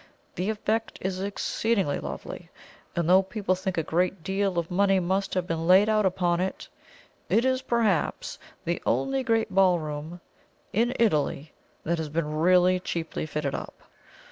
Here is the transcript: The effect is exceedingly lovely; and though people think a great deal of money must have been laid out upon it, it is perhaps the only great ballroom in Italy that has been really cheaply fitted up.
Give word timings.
The 0.33 0.49
effect 0.49 0.97
is 0.99 1.21
exceedingly 1.21 1.99
lovely; 1.99 2.49
and 2.95 3.07
though 3.07 3.21
people 3.21 3.53
think 3.53 3.77
a 3.77 3.83
great 3.83 4.23
deal 4.23 4.57
of 4.57 4.71
money 4.71 4.99
must 4.99 5.35
have 5.35 5.45
been 5.45 5.67
laid 5.67 5.89
out 5.89 6.07
upon 6.07 6.39
it, 6.39 6.67
it 7.29 7.45
is 7.45 7.61
perhaps 7.61 8.39
the 8.65 8.81
only 8.83 9.21
great 9.21 9.53
ballroom 9.53 10.19
in 10.73 10.91
Italy 10.97 11.53
that 11.83 11.99
has 11.99 12.09
been 12.09 12.39
really 12.39 12.79
cheaply 12.79 13.27
fitted 13.27 13.53
up. 13.53 13.83